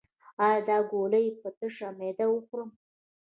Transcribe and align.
ایا 0.45 0.59
دا 0.67 0.77
ګولۍ 0.91 1.25
په 1.39 1.49
تشه 1.57 1.87
معده 1.97 2.25
وخورم؟ 2.29 2.69